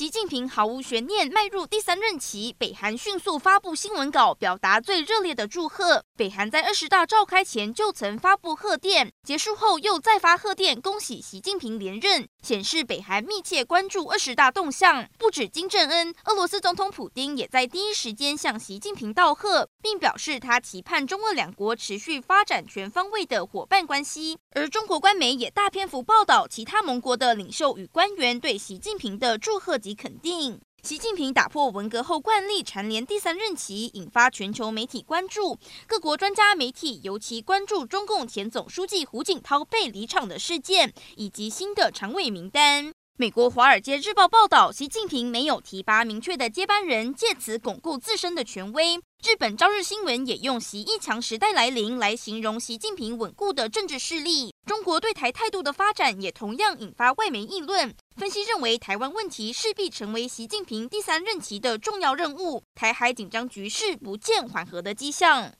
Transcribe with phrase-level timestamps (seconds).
[0.00, 6.02] 习近平毫无悬念迈入第三任期，北韩迅速发布新闻稿，表达最热烈的祝贺。
[6.16, 15.06] 北韩在二十大召开前就曾发布贺电，结束后又再发贺电，恭喜习近平连任，显示北韩密切关注二十大动向。
[15.18, 24.38] 不止金正恩，俄罗斯总统普丁也在第一时间向习近平道贺，并表示他期盼中俄两国持续发展全方位的伙伴关系。
[24.54, 29.78] 而中国官媒也大篇幅报道其他盟国的领袖与官员对习近平的祝贺。
[29.90, 35.58] 及肯定，习近平打破文革后惯例，蝉联第三任期，引发全球媒体关注。
[35.84, 42.92] 各国专家媒体尤其关注中共前总书记胡锦涛被离场的事件，以及新的常委名单。
[43.18, 48.94] 美国《华尔街日报》报道，习近平没有提拔明确的接班人，借此巩固自身的权威。
[49.24, 54.49] 日本《朝日新闻》也用“习一强时代来临”来形容习近平稳固的政治势力。
[54.66, 57.94] 中国对台态度的发展也同样引发外媒议论。
[58.16, 65.52] 分析认为，台湾问题势必成为习近平第三任期的重要任务，台海紧张局势不见缓和的迹象。